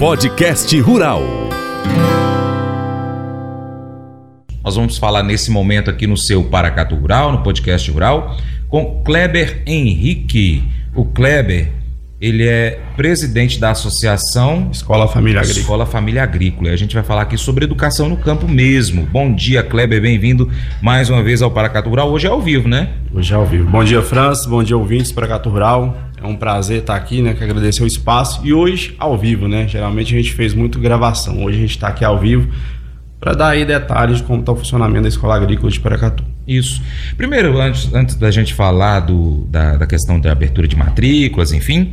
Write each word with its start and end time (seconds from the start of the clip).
Podcast 0.00 0.80
Rural. 0.80 1.22
Nós 4.64 4.74
vamos 4.74 4.96
falar 4.96 5.22
nesse 5.22 5.50
momento 5.50 5.90
aqui 5.90 6.06
no 6.06 6.16
seu 6.16 6.42
Paracatu 6.42 6.94
Rural, 6.94 7.32
no 7.32 7.42
podcast 7.42 7.90
Rural, 7.90 8.34
com 8.66 9.02
Kleber 9.04 9.62
Henrique. 9.66 10.64
O 10.94 11.04
Kleber, 11.04 11.70
ele 12.18 12.48
é 12.48 12.80
presidente 12.96 13.60
da 13.60 13.72
Associação 13.72 14.70
Escola 14.72 15.06
Família 15.06 15.40
Agrícola. 15.40 15.60
Escola 15.60 15.84
Família 15.84 16.22
Agrícola. 16.22 16.70
E 16.70 16.72
a 16.72 16.76
gente 16.78 16.94
vai 16.94 17.04
falar 17.04 17.20
aqui 17.20 17.36
sobre 17.36 17.66
educação 17.66 18.08
no 18.08 18.16
campo 18.16 18.48
mesmo. 18.48 19.04
Bom 19.04 19.34
dia, 19.34 19.62
Kleber, 19.62 20.00
bem-vindo 20.00 20.50
mais 20.80 21.10
uma 21.10 21.22
vez 21.22 21.42
ao 21.42 21.50
Paracatu 21.50 21.90
Rural. 21.90 22.10
Hoje 22.10 22.26
é 22.26 22.30
ao 22.30 22.40
vivo, 22.40 22.66
né? 22.66 22.88
Hoje 23.12 23.34
é 23.34 23.36
ao 23.36 23.44
vivo. 23.44 23.68
Bom 23.68 23.84
dia, 23.84 24.00
França. 24.00 24.48
Bom 24.48 24.62
dia, 24.62 24.78
ouvintes 24.78 25.12
Paracatu 25.12 25.50
Rural. 25.50 25.94
É 26.22 26.26
um 26.26 26.36
prazer 26.36 26.80
estar 26.80 26.96
aqui, 26.96 27.22
né? 27.22 27.34
Que 27.34 27.42
agradecer 27.42 27.82
o 27.82 27.86
espaço. 27.86 28.40
E 28.44 28.52
hoje, 28.52 28.94
ao 28.98 29.16
vivo, 29.16 29.48
né? 29.48 29.66
Geralmente 29.66 30.14
a 30.14 30.18
gente 30.18 30.32
fez 30.32 30.54
muito 30.54 30.78
gravação. 30.78 31.42
Hoje 31.44 31.58
a 31.58 31.60
gente 31.60 31.70
está 31.70 31.88
aqui 31.88 32.04
ao 32.04 32.18
vivo 32.18 32.48
para 33.20 33.34
dar 33.34 33.48
aí 33.50 33.64
detalhes 33.64 34.18
de 34.18 34.22
como 34.24 34.40
está 34.40 34.52
o 34.52 34.56
funcionamento 34.56 35.02
da 35.02 35.08
Escola 35.08 35.36
Agrícola 35.36 35.70
de 35.70 35.78
Paracatu. 35.78 36.24
Isso. 36.48 36.82
Primeiro, 37.16 37.60
antes, 37.60 37.92
antes 37.92 38.16
da 38.16 38.30
gente 38.30 38.54
falar 38.54 39.00
do, 39.00 39.46
da, 39.48 39.76
da 39.76 39.86
questão 39.86 40.18
da 40.18 40.32
abertura 40.32 40.66
de 40.66 40.74
matrículas, 40.74 41.52
enfim, 41.52 41.92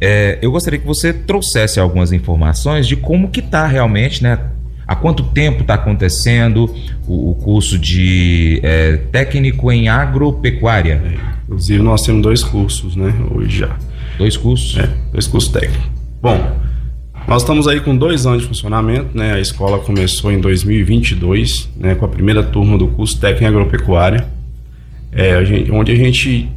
é, 0.00 0.38
eu 0.42 0.52
gostaria 0.52 0.78
que 0.78 0.86
você 0.86 1.12
trouxesse 1.12 1.80
algumas 1.80 2.12
informações 2.12 2.86
de 2.86 2.96
como 2.96 3.30
que 3.30 3.40
está 3.40 3.66
realmente, 3.66 4.22
né? 4.22 4.38
Há 4.88 4.96
quanto 4.96 5.22
tempo 5.22 5.60
está 5.60 5.74
acontecendo 5.74 6.74
o, 7.06 7.32
o, 7.32 7.34
curso 7.34 7.78
de 7.78 8.58
é, 8.62 8.96
técnico 9.12 9.70
em 9.70 9.86
agropecuária? 9.86 10.94
É, 11.04 11.42
inclusive, 11.44 11.82
nós 11.82 12.00
temos 12.00 12.22
dois 12.22 12.42
cursos, 12.42 12.96
né? 12.96 13.14
Hoje 13.30 13.58
já. 13.58 13.76
Dois 14.16 14.34
cursos? 14.38 14.78
É, 14.78 14.88
dois 15.12 15.26
cursos 15.26 15.52
técnicos. 15.52 15.90
Bom, 16.22 16.56
nós 17.26 17.42
estamos 17.42 17.68
aí 17.68 17.80
com 17.80 17.94
dois 17.94 18.24
anos 18.24 18.40
de 18.40 18.48
funcionamento, 18.48 19.14
né? 19.14 19.34
A 19.34 19.40
escola 19.40 19.78
começou 19.78 20.32
em 20.32 20.40
2022, 20.40 21.68
né? 21.76 21.94
Com 21.94 22.06
a 22.06 22.08
primeira 22.08 22.42
turma 22.42 22.78
do 22.78 22.88
curso 22.88 23.20
técnico 23.20 23.44
em 23.44 23.46
agropecuária, 23.46 24.26
é, 25.12 25.34
a 25.34 25.44
gente, 25.44 25.70
onde 25.70 25.92
a 25.92 25.96
gente 25.96 26.48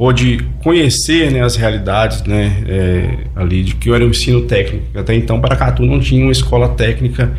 pôde 0.00 0.38
conhecer 0.62 1.30
né, 1.30 1.42
as 1.42 1.56
realidades 1.56 2.22
né, 2.22 2.64
é, 2.66 3.18
ali 3.36 3.62
de 3.62 3.74
que 3.74 3.92
era 3.92 4.02
o 4.02 4.08
ensino 4.08 4.40
técnico. 4.46 4.98
Até 4.98 5.14
então, 5.14 5.38
Paracatu 5.38 5.84
não 5.84 6.00
tinha 6.00 6.24
uma 6.24 6.32
escola 6.32 6.70
técnica 6.70 7.36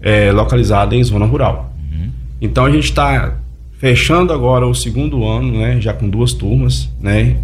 é, 0.00 0.30
localizada 0.30 0.94
em 0.94 1.02
zona 1.02 1.26
rural. 1.26 1.74
Uhum. 1.76 2.10
Então, 2.40 2.66
a 2.66 2.70
gente 2.70 2.84
está 2.84 3.36
fechando 3.80 4.32
agora 4.32 4.64
o 4.64 4.72
segundo 4.72 5.26
ano, 5.26 5.58
né, 5.58 5.80
já 5.80 5.92
com 5.92 6.08
duas 6.08 6.32
turmas, 6.32 6.88
né, 7.00 7.36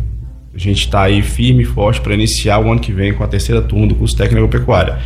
a 0.55 0.59
gente 0.59 0.85
está 0.85 1.03
aí 1.03 1.21
firme 1.21 1.65
e 1.65 1.67
forte 1.67 2.01
para 2.01 2.15
iniciar 2.15 2.61
o 2.61 2.71
ano 2.71 2.81
que 2.81 2.93
vem 2.93 3.13
com 3.13 3.25
a 3.25 3.27
terceira 3.27 3.61
turma 3.61 3.89
do 3.89 3.97
curso 3.97 4.17
técnico 4.17 4.45
agropecuária. 4.45 5.01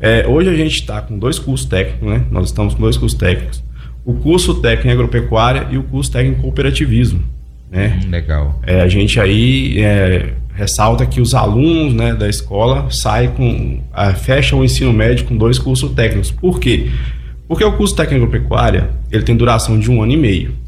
É, 0.00 0.26
hoje 0.26 0.48
a 0.48 0.56
gente 0.56 0.76
está 0.76 1.02
com 1.02 1.18
dois 1.18 1.38
cursos 1.38 1.66
técnicos, 1.68 2.08
né? 2.08 2.24
Nós 2.30 2.46
estamos 2.46 2.72
com 2.72 2.80
dois 2.80 2.96
cursos 2.96 3.18
técnicos. 3.18 3.62
O 4.02 4.14
curso 4.14 4.54
técnico 4.62 4.88
em 4.88 4.92
agropecuária 4.92 5.68
e 5.70 5.76
o 5.76 5.82
curso 5.82 6.10
técnico 6.10 6.38
em 6.38 6.42
cooperativismo. 6.42 7.33
Né? 7.74 7.98
Hum, 8.00 8.10
legal. 8.10 8.60
É, 8.64 8.80
a 8.80 8.88
gente 8.88 9.18
aí 9.18 9.80
é, 9.80 10.32
ressalta 10.54 11.04
que 11.04 11.20
os 11.20 11.34
alunos 11.34 11.92
né, 11.92 12.14
da 12.14 12.28
escola 12.28 12.86
saem 12.90 13.30
com. 13.30 13.80
fecham 14.22 14.60
o 14.60 14.64
ensino 14.64 14.92
médio 14.92 15.26
com 15.26 15.36
dois 15.36 15.58
cursos 15.58 15.90
técnicos. 15.92 16.30
Por 16.30 16.60
quê? 16.60 16.88
Porque 17.48 17.64
o 17.64 17.72
curso 17.72 17.94
técnico 17.96 18.24
agropecuária 18.24 18.90
ele 19.10 19.24
tem 19.24 19.36
duração 19.36 19.78
de 19.78 19.90
um 19.90 20.02
ano 20.02 20.12
e 20.12 20.16
meio. 20.16 20.64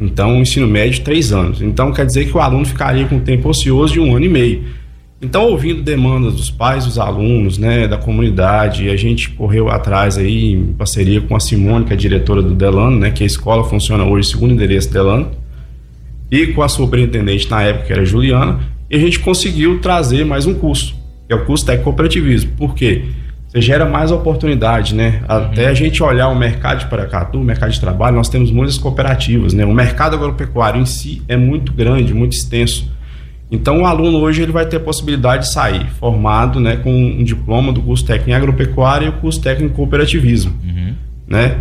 Então, 0.00 0.38
o 0.38 0.42
ensino 0.42 0.68
médio, 0.68 1.02
três 1.02 1.32
anos. 1.32 1.60
Então, 1.60 1.92
quer 1.92 2.06
dizer 2.06 2.26
que 2.26 2.36
o 2.36 2.40
aluno 2.40 2.64
ficaria 2.64 3.04
com 3.06 3.18
tempo 3.18 3.48
ocioso 3.48 3.94
de 3.94 4.00
um 4.00 4.14
ano 4.14 4.26
e 4.26 4.28
meio. 4.28 4.62
Então, 5.20 5.46
ouvindo 5.46 5.82
demandas 5.82 6.34
dos 6.34 6.48
pais, 6.48 6.84
dos 6.84 6.96
alunos, 6.96 7.58
né, 7.58 7.88
da 7.88 7.96
comunidade, 7.96 8.88
a 8.88 8.94
gente 8.94 9.30
correu 9.30 9.68
atrás 9.68 10.16
aí, 10.16 10.52
em 10.52 10.72
parceria 10.74 11.20
com 11.20 11.34
a 11.34 11.40
Simone, 11.40 11.84
que 11.84 11.92
é 11.92 11.94
a 11.94 11.98
diretora 11.98 12.40
do 12.40 12.54
Delano, 12.54 12.96
né, 12.96 13.10
que 13.10 13.24
a 13.24 13.26
escola 13.26 13.64
funciona 13.64 14.04
hoje 14.04 14.28
segundo 14.28 14.54
endereço 14.54 14.92
Delano, 14.92 15.32
e 16.30 16.48
com 16.48 16.62
a 16.62 16.68
superintendente 16.68 17.50
na 17.50 17.62
época, 17.62 17.86
que 17.86 17.92
era 17.92 18.02
a 18.02 18.04
Juliana, 18.04 18.60
e 18.90 18.96
a 18.96 18.98
gente 18.98 19.18
conseguiu 19.18 19.80
trazer 19.80 20.24
mais 20.24 20.46
um 20.46 20.54
curso, 20.54 20.94
que 21.26 21.32
é 21.32 21.36
o 21.36 21.44
curso 21.44 21.64
Técnico 21.64 21.84
Cooperativismo. 21.84 22.52
Por 22.56 22.74
quê? 22.74 23.04
você 23.48 23.62
gera 23.62 23.86
mais 23.86 24.10
oportunidade, 24.12 24.94
né? 24.94 25.22
Até 25.26 25.64
uhum. 25.64 25.70
a 25.70 25.74
gente 25.74 26.02
olhar 26.02 26.28
o 26.28 26.34
mercado 26.34 26.80
de 26.80 26.86
Paracatu, 26.86 27.40
o 27.40 27.44
mercado 27.44 27.70
de 27.70 27.80
trabalho, 27.80 28.16
nós 28.16 28.28
temos 28.28 28.50
muitas 28.50 28.76
cooperativas, 28.76 29.54
né? 29.54 29.64
O 29.64 29.72
mercado 29.72 30.14
agropecuário 30.14 30.80
em 30.80 30.84
si 30.84 31.22
é 31.26 31.36
muito 31.36 31.72
grande, 31.72 32.12
muito 32.12 32.34
extenso. 32.34 32.90
Então, 33.50 33.80
o 33.80 33.86
aluno 33.86 34.18
hoje 34.18 34.42
ele 34.42 34.52
vai 34.52 34.66
ter 34.66 34.76
a 34.76 34.80
possibilidade 34.80 35.44
de 35.46 35.52
sair 35.52 35.86
formado, 35.98 36.60
né, 36.60 36.76
com 36.76 36.92
um 36.92 37.24
diploma 37.24 37.72
do 37.72 37.80
curso 37.80 38.04
técnico 38.04 38.28
em 38.28 38.34
agropecuária 38.34 39.06
e 39.06 39.08
o 39.08 39.12
curso 39.12 39.40
técnico 39.40 39.72
em 39.72 39.76
cooperativismo, 39.76 40.52
uhum. 40.62 40.94
né? 41.26 41.56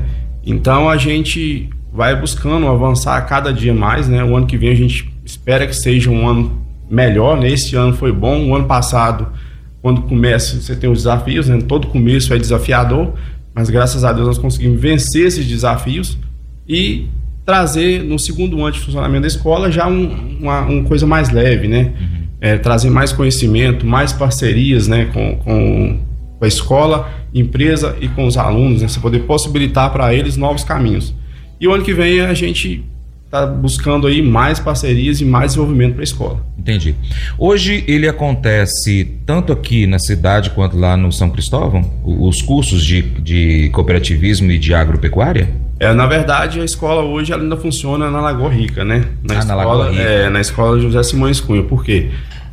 Então, 0.46 0.90
a 0.90 0.98
gente 0.98 1.70
vai 1.92 2.20
buscando 2.20 2.68
avançar 2.68 3.18
a 3.18 3.22
cada 3.22 3.52
dia 3.52 3.74
mais, 3.74 4.08
né? 4.08 4.24
O 4.24 4.36
ano 4.36 4.46
que 4.46 4.58
vem 4.58 4.70
a 4.70 4.76
gente 4.76 5.12
espera 5.26 5.66
que 5.66 5.76
seja 5.76 6.10
um 6.10 6.28
ano 6.28 6.62
melhor, 6.90 7.40
né? 7.40 7.50
Esse 7.50 7.76
ano 7.76 7.94
foi 7.94 8.12
bom, 8.12 8.50
o 8.50 8.56
ano 8.56 8.66
passado 8.66 9.28
quando 9.82 10.02
começa, 10.02 10.60
você 10.60 10.76
tem 10.76 10.90
os 10.90 11.00
desafios, 11.00 11.48
né? 11.48 11.60
todo 11.66 11.88
começo 11.88 12.34
é 12.34 12.38
desafiador, 12.38 13.14
mas 13.54 13.70
graças 13.70 14.04
a 14.04 14.12
Deus 14.12 14.28
nós 14.28 14.38
conseguimos 14.38 14.82
vencer 14.82 15.28
esses 15.28 15.46
desafios 15.46 16.18
e 16.68 17.08
trazer 17.46 18.04
no 18.04 18.20
segundo 18.20 18.60
ano 18.62 18.74
de 18.74 18.80
funcionamento 18.80 19.22
da 19.22 19.28
escola 19.28 19.72
já 19.72 19.88
um, 19.88 20.40
uma, 20.42 20.62
uma 20.62 20.84
coisa 20.84 21.08
mais 21.08 21.30
leve, 21.30 21.70
né? 21.70 21.94
Uhum. 22.00 22.28
É, 22.42 22.58
trazer 22.58 22.90
mais 22.90 23.14
conhecimento, 23.14 23.86
mais 23.86 24.12
parcerias 24.12 24.88
né? 24.88 25.06
com, 25.06 25.38
com, 25.38 26.00
com 26.38 26.46
a 26.46 26.48
escola, 26.48 27.10
empresa 27.34 27.96
e 28.02 28.10
com 28.10 28.28
os 28.28 28.38
alunos, 28.38 28.82
né? 28.82 28.90
Você 28.90 29.00
poder 29.00 29.20
possibilitar 29.20 29.90
para 29.92 30.14
eles 30.14 30.36
novos 30.36 30.66
caminhos. 30.66 31.16
E 31.60 31.68
o 31.68 31.74
ano 31.74 31.84
que 31.84 31.94
vem 31.94 32.22
a 32.22 32.34
gente 32.34 32.84
está 33.28 33.46
buscando 33.46 34.08
aí 34.08 34.22
mais 34.22 34.60
parcerias 34.60 35.20
e 35.20 35.26
mais 35.26 35.52
desenvolvimento 35.52 35.94
para 35.94 36.02
a 36.02 36.04
escola. 36.04 36.46
Entendi. 36.58 36.96
Hoje 37.38 37.84
ele 37.88 38.08
acontece 38.08 39.20
tanto 39.26 39.52
aqui 39.52 39.86
na 39.86 40.00
cidade 40.00 40.50
quanto 40.52 40.78
lá 40.78 40.96
no 40.96 41.12
São 41.12 41.30
Cristóvão? 41.30 41.82
Os 42.04 42.42
cursos 42.42 42.84
de, 42.84 43.02
de 43.02 43.70
cooperativismo 43.74 44.52
e 44.52 44.58
de 44.58 44.74
agropecuária? 44.74 45.50
É, 45.80 45.94
na 45.94 46.08
verdade, 46.08 46.60
a 46.60 46.66
escola 46.66 47.04
hoje 47.04 47.34
ainda 47.34 47.56
funciona 47.56 48.10
na 48.10 48.20
Lagoa 48.20 48.50
Rica, 48.50 48.84
né? 48.84 49.06
Na 49.22 49.36
ah, 49.36 49.40
escola, 49.40 49.64
na 49.64 49.70
Lagoa 49.70 49.92
Rica. 49.92 50.02
É, 50.02 50.30
na 50.30 50.42
escola 50.42 50.80
José 50.80 51.04
Simões 51.04 51.40
Cunha. 51.40 51.64
Por 51.64 51.84
quê? 51.84 52.10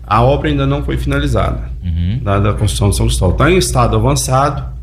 A 0.07 0.23
obra 0.23 0.51
ainda 0.51 0.67
não 0.67 0.85
foi 0.85 0.99
finalizada, 0.99 1.71
uhum. 1.83 2.21
da, 2.23 2.39
da 2.39 2.53
construção 2.53 2.91
de 2.91 2.97
São 2.97 3.07
Cristóvão. 3.07 3.35
Está 3.35 3.51
em 3.51 3.57
estado 3.57 3.97
avançado, 3.97 4.74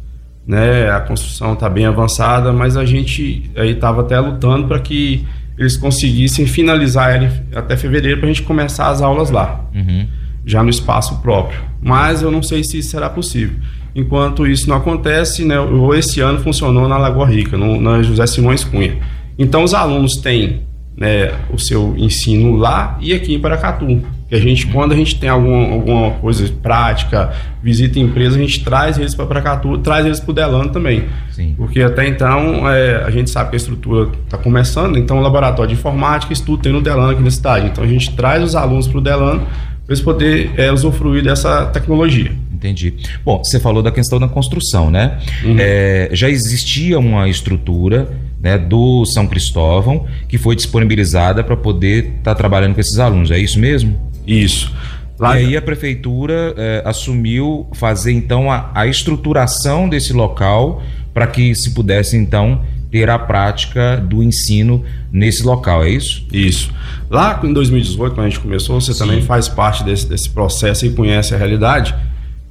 né? 0.52 0.92
A 0.92 1.00
construção 1.00 1.54
está 1.54 1.70
bem 1.70 1.86
avançada, 1.86 2.52
mas 2.52 2.76
a 2.76 2.84
gente 2.84 3.50
aí 3.56 3.72
estava 3.72 4.02
até 4.02 4.20
lutando 4.20 4.68
para 4.68 4.82
que 4.82 5.26
eles 5.58 5.78
conseguissem 5.78 6.46
finalizar 6.46 7.16
ele 7.16 7.32
até 7.56 7.78
fevereiro 7.78 8.20
para 8.20 8.28
a 8.28 8.34
gente 8.34 8.44
começar 8.44 8.90
as 8.90 9.02
aulas 9.02 9.32
lá, 9.32 9.64
uhum. 9.74 10.06
já 10.46 10.62
no 10.62 10.70
espaço 10.70 11.22
próprio. 11.22 11.58
Mas 11.82 12.22
eu 12.22 12.30
não 12.30 12.44
sei 12.44 12.66
se 12.66 12.80
isso 12.80 12.90
será 12.90 13.10
possível. 13.10 13.56
Enquanto 13.96 14.46
isso 14.46 14.68
não 14.68 14.76
acontece, 14.76 15.46
né, 15.46 15.56
esse 15.98 16.20
ano 16.20 16.42
funcionou 16.42 16.86
na 16.86 16.98
Lagoa 16.98 17.28
Rica, 17.28 17.58
no, 17.58 17.80
na 17.80 18.04
José 18.04 18.28
Simões 18.28 18.66
Cunha. 18.66 18.98
Então 19.40 19.64
os 19.64 19.74
alunos 19.74 20.18
têm 20.18 20.64
né, 20.98 21.32
o 21.50 21.58
seu 21.58 21.96
ensino 21.98 22.58
lá 22.58 22.98
e 23.00 23.14
aqui 23.14 23.34
em 23.34 23.40
Paracatu. 23.40 24.04
Que 24.32 24.36
a 24.38 24.40
gente, 24.40 24.66
quando 24.68 24.94
a 24.94 24.96
gente 24.96 25.20
tem 25.20 25.30
alguma, 25.30 25.74
alguma 25.74 26.12
coisa 26.12 26.50
prática, 26.64 27.34
visita 27.62 28.00
empresa, 28.00 28.38
a 28.38 28.40
gente 28.40 28.64
traz 28.64 28.98
eles 28.98 29.14
para 29.14 29.26
Paracatu, 29.26 29.78
traz 29.80 30.06
eles 30.06 30.22
para 30.22 30.32
o 30.32 30.34
Delano 30.34 30.70
também. 30.70 31.04
Sim. 31.32 31.54
Porque 31.58 31.82
até 31.82 32.08
então 32.08 32.66
é, 32.70 33.04
a 33.04 33.12
gente 33.12 33.30
sabe 33.30 33.50
que 33.50 33.58
a 33.58 33.58
estrutura 33.58 34.10
está 34.24 34.38
começando, 34.38 34.98
então 34.98 35.18
o 35.18 35.22
laboratório 35.22 35.68
de 35.68 35.78
informática 35.78 36.32
estudo 36.32 36.64
tem 36.64 36.72
no 36.72 36.82
Delano 36.82 37.12
aqui 37.12 37.22
na 37.22 37.30
cidade. 37.30 37.68
Então 37.68 37.84
a 37.84 37.88
gente 37.88 38.16
traz 38.16 38.42
os 38.42 38.56
alunos 38.56 38.88
para 38.88 39.00
o 39.00 39.02
Delano 39.02 39.42
para 39.42 39.94
eles 39.94 40.02
poderem 40.02 40.50
é, 40.56 40.72
usufruir 40.72 41.22
dessa 41.22 41.66
tecnologia. 41.66 42.32
Entendi. 42.54 42.94
Bom, 43.26 43.44
você 43.44 43.60
falou 43.60 43.84
da 43.84 43.92
questão 43.92 44.18
da 44.18 44.30
construção, 44.30 44.90
né? 44.90 45.20
Uhum. 45.44 45.58
É, 45.60 46.10
já 46.14 46.30
existia 46.30 46.98
uma 46.98 47.28
estrutura 47.28 48.08
né, 48.40 48.58
do 48.58 49.06
São 49.08 49.28
Cristóvão 49.28 50.06
que 50.30 50.38
foi 50.38 50.56
disponibilizada 50.56 51.44
para 51.44 51.58
poder 51.58 52.06
estar 52.06 52.22
tá 52.32 52.36
trabalhando 52.36 52.76
com 52.76 52.80
esses 52.80 52.98
alunos, 52.98 53.30
é 53.30 53.38
isso 53.38 53.60
mesmo? 53.60 54.11
Isso. 54.26 54.72
Lá... 55.20 55.40
E 55.40 55.46
aí 55.46 55.58
a 55.58 55.62
prefeitura 55.62 56.54
é, 56.58 56.82
assumiu 56.86 57.68
fazer 57.74 58.12
então 58.12 58.52
a, 58.52 58.72
a 58.74 58.88
estruturação 58.88 59.88
desse 59.88 60.14
local 60.14 60.82
para 61.14 61.28
que 61.28 61.54
se 61.54 61.72
pudesse 61.72 62.18
então 62.18 62.62
ter 62.90 63.10
a 63.10 63.18
prática 63.18 63.98
do 63.98 64.22
ensino 64.22 64.84
nesse 65.12 65.44
local, 65.44 65.84
é 65.84 65.90
isso? 65.90 66.26
Isso. 66.32 66.74
Lá 67.10 67.40
em 67.44 67.54
2018, 67.54 68.14
quando 68.14 68.26
a 68.26 68.30
gente 68.30 68.42
começou, 68.42 68.80
você 68.82 68.94
Sim. 68.94 69.00
também 69.00 69.22
faz 69.22 69.48
parte 69.48 69.84
desse, 69.84 70.08
desse 70.08 70.30
processo 70.30 70.86
e 70.86 70.90
conhece 70.90 71.34
a 71.34 71.38
realidade. 71.38 71.96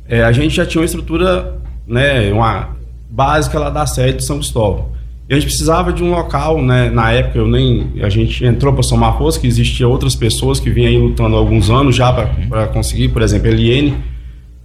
É, 0.09 0.23
a 0.25 0.33
gente 0.33 0.55
já 0.55 0.65
tinha 0.65 0.81
uma 0.81 0.87
estrutura, 0.87 1.59
né, 1.87 2.33
uma 2.33 2.71
básica 3.11 3.59
lá 3.59 3.69
da 3.69 3.87
sede 3.87 4.19
de 4.19 4.25
São 4.25 4.39
Cristóvão. 4.39 4.93
E 5.31 5.33
a 5.33 5.37
gente 5.37 5.47
precisava 5.47 5.93
de 5.93 6.03
um 6.03 6.11
local, 6.11 6.61
né? 6.61 6.91
Na 6.91 7.13
época 7.13 7.39
eu 7.39 7.47
nem. 7.47 7.93
A 8.03 8.09
gente 8.09 8.45
entrou 8.45 8.73
para 8.73 8.83
somar 8.83 9.17
força, 9.17 9.39
que 9.39 9.47
existia 9.47 9.87
outras 9.87 10.17
pessoas 10.17 10.59
que 10.59 10.69
vinham 10.69 10.89
aí 10.89 10.99
lutando 10.99 11.37
há 11.37 11.39
alguns 11.39 11.71
anos 11.71 11.95
já 11.95 12.13
para 12.13 12.67
conseguir, 12.67 13.11
por 13.11 13.23
exemplo, 13.23 13.47
Eliene 13.47 13.97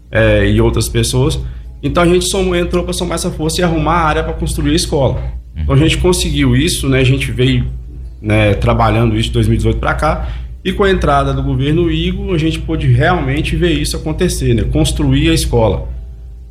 é, 0.10 0.50
e 0.50 0.60
outras 0.60 0.90
pessoas. 0.90 1.40
Então 1.84 2.02
a 2.02 2.08
gente 2.08 2.28
somou, 2.28 2.56
entrou 2.56 2.84
para 2.84 2.94
somar 2.94 3.14
essa 3.14 3.30
força 3.30 3.62
e 3.62 3.64
arrumar 3.64 3.94
a 3.94 4.06
área 4.06 4.24
para 4.24 4.34
construir 4.34 4.72
a 4.72 4.76
escola. 4.76 5.22
Então 5.56 5.76
a 5.76 5.78
gente 5.78 6.00
conseguiu 6.00 6.56
isso, 6.56 6.90
né? 6.90 7.00
A 7.00 7.04
gente 7.04 7.32
veio 7.32 7.68
né, 8.20 8.56
trabalhando 8.56 9.16
isso 9.16 9.28
de 9.28 9.34
2018 9.34 9.78
para 9.78 9.94
cá 9.94 10.30
e 10.64 10.74
com 10.74 10.84
a 10.84 10.90
entrada 10.90 11.32
do 11.32 11.44
governo 11.44 11.92
Igor 11.92 12.34
a 12.34 12.40
gente 12.40 12.58
pôde 12.58 12.88
realmente 12.88 13.56
ver 13.56 13.74
isso 13.74 13.96
acontecer, 13.96 14.56
né? 14.56 14.64
Construir 14.64 15.30
a 15.30 15.34
escola. 15.36 15.88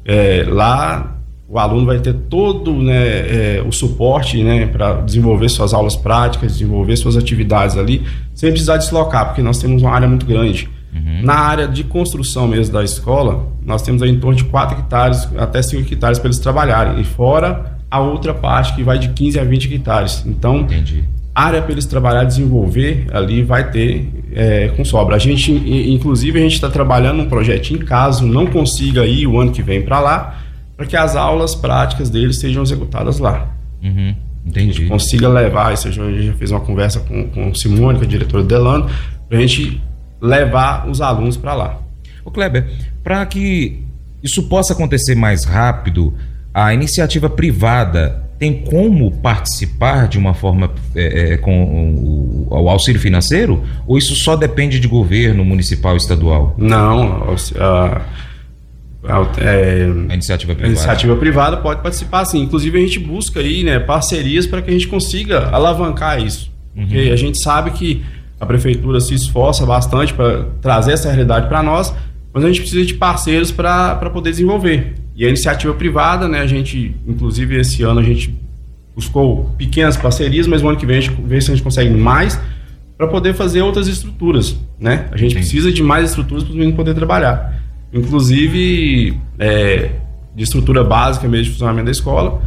É, 0.05 0.47
lá 0.47 1.14
o 1.49 1.59
aluno 1.59 1.87
vai 1.87 1.99
ter 1.99 2.15
todo 2.15 2.73
né, 2.73 2.97
é, 2.97 3.65
o 3.67 3.71
suporte 3.71 4.43
né, 4.43 4.67
para 4.67 5.01
desenvolver 5.03 5.49
suas 5.49 5.75
aulas 5.75 5.95
práticas, 5.95 6.53
desenvolver 6.53 6.97
suas 6.97 7.17
atividades 7.17 7.77
ali, 7.77 8.03
sem 8.35 8.51
precisar 8.51 8.79
deslocar, 8.79 9.27
porque 9.27 9.43
nós 9.43 9.59
temos 9.59 9.83
uma 9.83 9.93
área 9.93 10.09
muito 10.09 10.25
grande. 10.25 10.69
Uhum. 10.95 11.23
Na 11.23 11.35
área 11.35 11.69
de 11.69 11.85
construção 11.85 12.49
mesmo 12.49 12.73
da 12.73 12.83
escola, 12.83 13.49
nós 13.65 13.83
temos 13.83 14.01
aí 14.03 14.11
em 14.11 14.19
torno 14.19 14.37
de 14.37 14.45
4 14.45 14.79
hectares 14.79 15.29
até 15.37 15.61
5 15.61 15.83
hectares 15.83 16.19
para 16.19 16.29
eles 16.29 16.39
trabalharem. 16.39 17.01
E 17.01 17.05
fora 17.05 17.79
a 17.91 18.01
outra 18.01 18.33
parte 18.33 18.75
que 18.75 18.83
vai 18.83 18.99
de 18.99 19.09
15 19.11 19.39
a 19.39 19.45
20 19.45 19.75
hectares. 19.75 20.25
Então, 20.27 20.61
Entendi. 20.61 21.05
área 21.35 21.61
para 21.61 21.73
eles 21.73 21.85
trabalhar, 21.85 22.25
desenvolver 22.25 23.07
ali 23.13 23.43
vai 23.43 23.71
ter 23.71 24.09
é, 24.33 24.69
com 24.69 24.85
sobra. 24.85 25.17
A 25.17 25.19
gente, 25.19 25.53
inclusive, 25.53 26.39
a 26.39 26.43
gente 26.43 26.55
está 26.55 26.71
trabalhando 26.71 27.23
um 27.23 27.29
projetinho, 27.29 27.85
caso 27.85 28.27
não 28.27 28.47
consiga 28.47 29.05
ir 29.05 29.27
o 29.27 29.39
ano 29.39 29.53
que 29.53 29.63
vem 29.63 29.83
para 29.83 30.01
lá, 30.01 30.44
para 30.77 30.87
que 30.87 30.97
as 30.97 31.17
aulas 31.17 31.55
práticas 31.55 32.11
deles 32.11 32.39
sejam 32.39 32.63
executadas 32.63 33.19
lá. 33.19 33.49
Uhum. 33.83 34.15
Entendi. 34.47 34.87
consiga 34.87 35.27
levar, 35.27 35.73
isso 35.73 35.89
a 35.89 35.91
gente 35.91 36.27
já 36.27 36.33
fez 36.35 36.51
uma 36.51 36.61
conversa 36.61 37.01
com, 37.01 37.31
com 37.31 37.55
Simone, 37.55 37.99
que 37.99 38.05
é 38.05 38.07
a 38.07 38.11
diretora 38.11 38.43
do 38.43 38.49
Delano, 38.49 38.91
para 39.27 39.39
a 39.39 39.41
gente 39.41 39.83
levar 40.21 40.87
os 40.87 41.01
alunos 41.01 41.37
para 41.37 41.55
lá. 41.55 41.81
O 42.25 42.31
Kleber, 42.31 42.69
para 43.03 43.25
que 43.25 43.83
isso 44.23 44.43
possa 44.49 44.75
acontecer 44.75 45.15
mais 45.15 45.45
rápido, 45.45 46.13
a 46.53 46.75
iniciativa 46.75 47.29
privada 47.31 48.23
tem 48.39 48.63
como 48.63 49.11
participar 49.11 50.09
de 50.09 50.19
uma 50.19 50.35
forma 50.35 50.71
é, 50.95 51.33
é, 51.33 51.37
com 51.37 51.65
o, 51.65 52.47
o, 52.51 52.69
auxílio 52.69 53.01
financeiro? 53.01 53.63
Ou 53.87 53.97
isso 53.97 54.15
só 54.15 54.37
depende 54.37 54.81
de 54.81 54.89
governo 54.89 55.45
municipal 55.45 55.95
e 55.95 55.99
estadual? 55.99 56.55
Não, 56.59 57.35
a, 57.59 57.65
a, 57.65 58.03
é, 59.39 59.85
a 60.09 60.15
iniciativa 60.15 60.55
privada. 60.55 60.67
A 60.67 60.73
iniciativa 60.73 61.17
privada 61.17 61.57
pode 61.59 61.83
participar 61.83 62.25
sim. 62.25 62.43
Inclusive 62.43 62.79
a 62.79 62.81
gente 62.81 62.99
busca 62.99 63.41
aí 63.41 63.63
né, 63.63 63.79
parcerias 63.79 64.47
para 64.47 64.63
que 64.63 64.71
a 64.71 64.73
gente 64.73 64.89
consiga 64.89 65.49
alavancar 65.51 66.23
isso. 66.23 66.51
Uhum. 66.75 66.83
Porque 66.83 67.11
a 67.11 67.17
gente 67.17 67.39
sabe 67.43 67.71
que 67.73 68.03
a 68.41 68.47
prefeitura 68.47 69.01
se 69.01 69.15
esforça 69.15 69.65
bastante 69.65 70.13
para 70.13 70.45
trazer 70.61 70.93
essa 70.93 71.09
realidade 71.11 71.49
para 71.49 71.63
nós, 71.63 71.95
mas 72.33 72.45
a 72.45 72.49
gente 72.49 72.61
precisa 72.61 72.85
de 72.85 72.95
parceiros 72.95 73.53
para 73.53 74.11
poder 74.11 74.31
desenvolver. 74.31 74.95
E 75.17 75.25
a 75.25 75.29
iniciativa 75.29 75.73
privada, 75.75 76.27
né, 76.27 76.41
a 76.41 76.47
gente, 76.47 76.95
inclusive 77.07 77.61
esse 77.61 77.83
ano 77.83 78.01
a 78.01 78.03
gente 78.03 78.35
buscou 78.95 79.51
pequenas 79.57 79.97
parcerias, 79.97 80.47
mas 80.47 80.63
o 80.63 80.69
ano 80.69 80.77
que 80.77 80.87
vem 80.87 80.99
a 80.99 81.01
gente 81.01 81.17
vê 81.25 81.41
se 81.41 81.51
a 81.51 81.55
gente 81.55 81.65
consegue 81.65 81.91
mais 81.91 82.41
para 82.97 83.09
poder 83.09 83.35
fazer 83.35 83.61
outras 83.61 83.89
estruturas, 83.89 84.57
né? 84.79 85.09
A 85.11 85.17
gente 85.17 85.33
Sim. 85.33 85.39
precisa 85.39 85.73
de 85.73 85.83
mais 85.83 86.11
estruturas 86.11 86.45
para 86.45 86.51
os 86.51 86.57
meninos 86.57 86.77
poder 86.77 86.95
trabalhar. 86.95 87.64
Inclusive, 87.95 89.19
é, 89.39 89.91
de 90.35 90.43
estrutura 90.43 90.83
básica 90.83 91.29
mesmo 91.29 91.45
de 91.45 91.51
funcionamento 91.53 91.87
da 91.87 91.93
escola, 91.93 92.43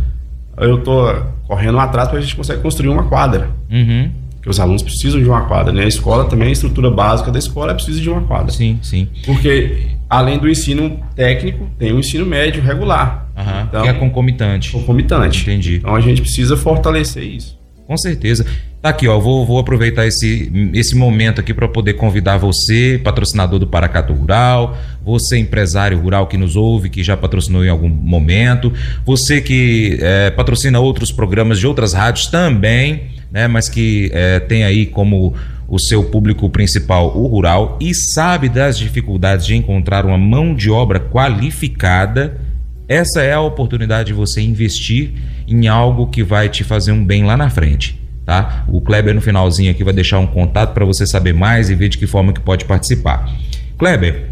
eu 0.58 0.80
estou 0.80 1.24
correndo 1.48 1.80
atrás 1.80 2.10
para 2.10 2.18
a 2.18 2.22
gente 2.22 2.36
conseguir 2.36 2.62
construir 2.62 2.90
uma 2.90 3.04
quadra. 3.06 3.50
Uhum 3.72 4.12
que 4.48 4.52
os 4.52 4.62
alunos 4.62 4.82
precisam 4.82 5.20
de 5.20 5.28
uma 5.28 5.42
quadra, 5.42 5.74
né? 5.74 5.84
A 5.84 5.88
escola 5.88 6.24
também, 6.24 6.48
a 6.48 6.52
estrutura 6.52 6.90
básica 6.90 7.30
da 7.30 7.38
escola 7.38 7.74
precisa 7.74 8.00
de 8.00 8.10
uma 8.10 8.22
quadra. 8.22 8.50
Sim, 8.54 8.80
sim. 8.82 9.10
Porque 9.26 9.90
além 10.10 10.40
do 10.40 10.48
ensino 10.48 11.02
técnico, 11.14 11.68
tem 11.78 11.92
o 11.92 12.00
ensino 12.00 12.26
médio 12.26 12.64
regular. 12.64 13.28
Uhum, 13.36 13.62
então, 13.68 13.84
que 13.84 13.90
é 13.90 13.94
concomitante. 13.94 14.72
Concomitante. 14.72 15.42
Entendi. 15.42 15.76
Então 15.76 15.94
a 15.94 16.00
gente 16.00 16.22
precisa 16.22 16.56
fortalecer 16.56 17.24
isso. 17.24 17.57
Com 17.88 17.98
certeza. 17.98 18.46
Tá 18.82 18.90
aqui, 18.90 19.08
ó. 19.08 19.18
Vou, 19.18 19.46
vou 19.46 19.58
aproveitar 19.58 20.06
esse, 20.06 20.52
esse 20.74 20.94
momento 20.94 21.40
aqui 21.40 21.54
para 21.54 21.68
poder 21.68 21.94
convidar 21.94 22.38
você, 22.38 23.00
patrocinador 23.02 23.60
do 23.60 23.66
Paracato 23.66 24.14
Rural, 24.14 24.78
você, 25.04 25.38
empresário 25.38 25.98
rural 25.98 26.28
que 26.28 26.38
nos 26.38 26.58
ouve, 26.58 26.90
que 26.90 27.02
já 27.02 27.16
patrocinou 27.16 27.64
em 27.64 27.70
algum 27.70 27.88
momento, 27.88 28.74
você 29.06 29.40
que 29.40 29.98
é, 30.02 30.30
patrocina 30.32 30.80
outros 30.80 31.14
programas 31.14 31.60
de 31.60 31.66
outras 31.66 31.94
rádios 31.94 32.28
também 32.28 33.16
né, 33.32 33.48
mas 33.48 33.70
que 33.70 34.10
é, 34.14 34.40
tem 34.40 34.64
aí 34.64 34.86
como 34.86 35.34
o 35.68 35.80
seu 35.80 36.04
público 36.06 36.50
principal 36.50 37.18
o 37.18 37.28
rural 37.28 37.78
e 37.82 37.94
sabe 37.94 38.48
das 38.48 38.78
dificuldades 38.78 39.46
de 39.46 39.56
encontrar 39.56 40.06
uma 40.06 40.18
mão 40.18 40.56
de 40.56 40.70
obra 40.70 41.00
qualificada, 41.00 42.40
essa 42.88 43.22
é 43.22 43.34
a 43.34 43.42
oportunidade 43.42 44.08
de 44.08 44.14
você 44.14 44.42
investir 44.42 45.14
em 45.48 45.68
algo 45.68 46.08
que 46.08 46.24
vai 46.24 46.50
te 46.50 46.64
fazer 46.64 46.92
um 46.92 47.04
bem 47.04 47.24
lá 47.24 47.38
na 47.38 47.50
frente. 47.50 48.00
Tá? 48.26 48.66
O 48.68 48.82
Kleber 48.82 49.16
no 49.16 49.22
finalzinho 49.22 49.72
aqui 49.72 49.84
vai 49.84 49.94
deixar 49.94 50.20
um 50.20 50.28
contato 50.28 50.74
para 50.74 50.84
você 50.84 51.08
saber 51.08 51.34
mais 51.34 51.70
e 51.70 51.76
ver 51.76 51.88
de 51.88 51.98
que 51.98 52.06
forma 52.06 52.34
que 52.34 52.42
pode 52.42 52.66
participar. 52.66 53.32
Kleber, 53.78 54.32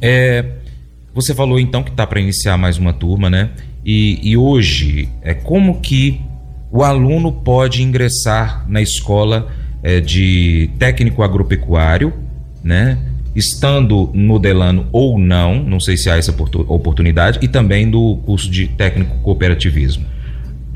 é, 0.00 0.44
você 1.14 1.34
falou 1.34 1.58
então 1.58 1.82
que 1.82 1.90
está 1.90 2.06
para 2.06 2.20
iniciar 2.20 2.58
mais 2.58 2.76
uma 2.76 2.92
turma, 2.92 3.30
né? 3.30 3.50
E, 3.84 4.18
e 4.22 4.36
hoje, 4.36 5.08
é 5.22 5.32
como 5.32 5.80
que 5.80 6.20
o 6.70 6.82
aluno 6.82 7.32
pode 7.32 7.82
ingressar 7.82 8.64
na 8.68 8.82
escola 8.82 9.48
é, 9.82 10.00
de 10.00 10.70
técnico 10.78 11.22
agropecuário, 11.22 12.12
né? 12.62 12.98
Estando 13.34 14.10
no 14.12 14.38
Delano 14.38 14.86
ou 14.92 15.18
não, 15.18 15.62
não 15.62 15.80
sei 15.80 15.96
se 15.96 16.10
há 16.10 16.16
essa 16.16 16.34
oportunidade, 16.66 17.38
e 17.40 17.48
também 17.48 17.88
do 17.88 18.16
curso 18.26 18.50
de 18.50 18.68
técnico 18.68 19.16
cooperativismo. 19.22 20.04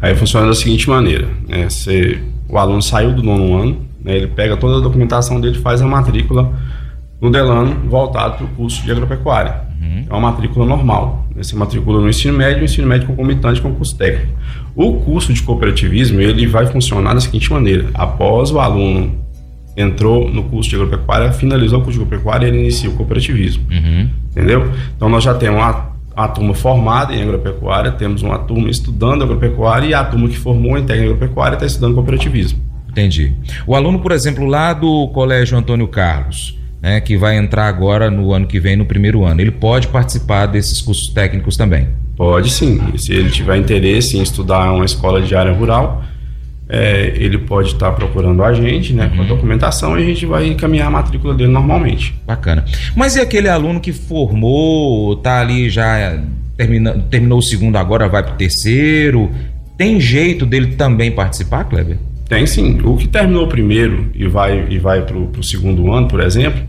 Aí 0.02 0.16
funciona 0.16 0.48
da 0.48 0.54
seguinte 0.54 0.90
maneira: 0.90 1.28
né? 1.48 1.70
Você, 1.70 2.20
o 2.48 2.58
aluno 2.58 2.82
saiu 2.82 3.12
do 3.12 3.22
nono 3.22 3.54
ano, 3.54 3.86
né? 4.04 4.16
ele 4.16 4.26
pega 4.26 4.56
toda 4.56 4.78
a 4.78 4.80
documentação 4.80 5.40
dele, 5.40 5.58
faz 5.58 5.80
a 5.80 5.86
matrícula 5.86 6.52
no 7.20 7.30
Delano 7.30 7.88
voltado 7.88 8.38
para 8.38 8.44
o 8.44 8.48
curso 8.48 8.82
de 8.84 8.90
agropecuária. 8.90 9.62
Uhum. 9.80 10.06
É 10.10 10.12
uma 10.12 10.32
matrícula 10.32 10.66
normal. 10.66 11.24
Você 11.36 11.54
matricula 11.54 12.00
no 12.00 12.08
ensino 12.08 12.36
médio, 12.36 12.64
ensino 12.64 12.86
médio 12.86 13.06
concomitante 13.06 13.62
com 13.62 13.70
o 13.70 13.74
curso 13.74 13.96
técnico. 13.96 14.32
O 14.74 14.94
curso 14.94 15.32
de 15.32 15.40
cooperativismo 15.42 16.20
ele 16.20 16.46
vai 16.48 16.66
funcionar 16.66 17.14
da 17.14 17.20
seguinte 17.20 17.52
maneira: 17.52 17.88
após 17.94 18.50
o 18.50 18.58
aluno 18.58 19.22
entrou 19.76 20.28
no 20.28 20.42
curso 20.44 20.68
de 20.68 20.76
agropecuária, 20.76 21.30
finalizou 21.32 21.78
o 21.78 21.82
curso 21.82 21.98
de 21.98 22.04
agropecuária, 22.04 22.48
ele 22.48 22.58
inicia 22.58 22.90
o 22.90 22.94
cooperativismo. 22.94 23.64
Uhum. 23.70 24.08
Entendeu? 24.32 24.68
Então 24.96 25.08
nós 25.08 25.22
já 25.22 25.32
temos 25.32 25.62
uma, 25.62 25.91
a 26.14 26.28
turma 26.28 26.54
formada 26.54 27.14
em 27.14 27.22
agropecuária, 27.22 27.90
temos 27.92 28.22
uma 28.22 28.38
turma 28.38 28.68
estudando 28.70 29.22
agropecuária 29.22 29.86
e 29.86 29.94
a 29.94 30.04
turma 30.04 30.28
que 30.28 30.36
formou 30.36 30.76
em 30.78 30.84
técnica 30.84 31.12
agropecuária 31.12 31.54
está 31.54 31.66
estudando 31.66 31.94
cooperativismo. 31.94 32.60
Entendi. 32.88 33.32
O 33.66 33.74
aluno, 33.74 33.98
por 34.00 34.12
exemplo, 34.12 34.44
lá 34.46 34.72
do 34.74 35.08
Colégio 35.08 35.56
Antônio 35.56 35.88
Carlos, 35.88 36.58
né, 36.80 37.00
que 37.00 37.16
vai 37.16 37.38
entrar 37.38 37.66
agora 37.68 38.10
no 38.10 38.32
ano 38.32 38.46
que 38.46 38.60
vem, 38.60 38.76
no 38.76 38.84
primeiro 38.84 39.24
ano, 39.24 39.40
ele 39.40 39.50
pode 39.50 39.88
participar 39.88 40.46
desses 40.46 40.80
cursos 40.80 41.08
técnicos 41.08 41.56
também? 41.56 41.88
Pode 42.16 42.50
sim. 42.50 42.80
Se 42.98 43.12
ele 43.12 43.30
tiver 43.30 43.56
interesse 43.56 44.18
em 44.18 44.22
estudar 44.22 44.70
uma 44.72 44.84
escola 44.84 45.22
de 45.22 45.34
área 45.34 45.52
rural, 45.52 46.04
é, 46.72 47.12
ele 47.16 47.36
pode 47.36 47.68
estar 47.68 47.90
tá 47.90 47.92
procurando 47.92 48.42
a 48.42 48.54
gente, 48.54 48.94
né, 48.94 49.04
uhum. 49.04 49.16
com 49.16 49.22
a 49.22 49.26
documentação, 49.26 49.98
e 49.98 50.02
a 50.02 50.06
gente 50.06 50.24
vai 50.24 50.46
encaminhar 50.46 50.86
a 50.86 50.90
matrícula 50.90 51.34
dele 51.34 51.52
normalmente. 51.52 52.14
Bacana. 52.26 52.64
Mas 52.96 53.14
e 53.14 53.20
aquele 53.20 53.46
aluno 53.46 53.78
que 53.78 53.92
formou, 53.92 55.14
tá 55.16 55.42
ali 55.42 55.68
já 55.68 56.18
termina, 56.56 56.94
terminou 57.10 57.40
o 57.40 57.42
segundo 57.42 57.76
agora, 57.76 58.08
vai 58.08 58.22
para 58.22 58.32
o 58.32 58.36
terceiro? 58.36 59.30
Tem 59.76 60.00
jeito 60.00 60.46
dele 60.46 60.68
também 60.68 61.12
participar, 61.12 61.64
Kleber? 61.64 61.98
Tem 62.26 62.46
sim. 62.46 62.80
O 62.82 62.96
que 62.96 63.06
terminou 63.06 63.44
o 63.44 63.48
primeiro 63.48 64.10
e 64.14 64.26
vai, 64.26 64.66
e 64.70 64.78
vai 64.78 65.02
para 65.02 65.18
o 65.18 65.44
segundo 65.44 65.92
ano, 65.92 66.08
por 66.08 66.20
exemplo, 66.20 66.62